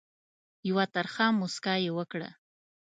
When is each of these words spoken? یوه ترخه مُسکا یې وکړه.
یوه 0.69 0.85
ترخه 0.93 1.25
مُسکا 1.39 1.73
یې 1.83 1.91
وکړه. 1.97 2.29